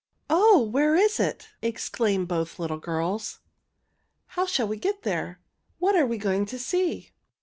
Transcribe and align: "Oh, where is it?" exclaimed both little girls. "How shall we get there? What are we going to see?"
"Oh, 0.31 0.63
where 0.63 0.95
is 0.95 1.19
it?" 1.19 1.49
exclaimed 1.61 2.27
both 2.27 2.57
little 2.57 2.79
girls. 2.79 3.39
"How 4.29 4.47
shall 4.47 4.67
we 4.67 4.77
get 4.77 5.03
there? 5.03 5.39
What 5.77 5.95
are 5.95 6.07
we 6.07 6.17
going 6.17 6.47
to 6.47 6.57
see?" 6.57 7.11